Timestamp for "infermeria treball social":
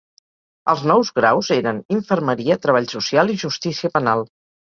1.97-3.31